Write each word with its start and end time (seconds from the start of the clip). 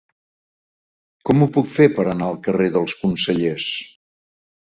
Com 1.29 1.43
ho 1.43 1.47
puc 1.57 1.69
fer 1.73 1.85
per 1.99 2.07
anar 2.13 2.29
al 2.29 2.39
carrer 2.49 2.71
dels 2.77 2.95
Consellers? 3.03 3.67